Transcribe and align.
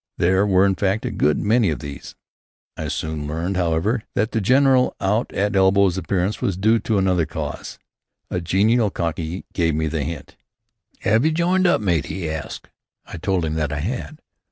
There 0.17 0.47
were, 0.47 0.65
in 0.65 0.73
fact, 0.73 1.05
a 1.05 1.11
good 1.11 1.37
many 1.37 1.69
of 1.69 1.77
these. 1.77 2.15
I 2.75 2.87
soon 2.87 3.27
learned, 3.27 3.55
however, 3.55 4.01
that 4.15 4.31
the 4.31 4.41
general 4.41 4.95
out 4.99 5.31
at 5.31 5.55
elbows 5.55 5.95
appearance 5.95 6.41
was 6.41 6.57
due 6.57 6.79
to 6.79 6.97
another 6.97 7.27
cause. 7.27 7.77
A 8.31 8.41
genial 8.41 8.89
Cockney 8.89 9.45
gave 9.53 9.75
me 9.75 9.85
the 9.85 10.01
hint. 10.03 10.37
"'Ave 11.05 11.27
you 11.27 11.31
joined 11.35 11.67
up, 11.67 11.81
matey?" 11.81 12.21
he 12.21 12.29
asked. 12.31 12.67
I 13.05 13.17
told 13.17 13.45
him 13.45 13.53
that 13.53 13.71
I 13.71 13.81
had. 13.81 14.23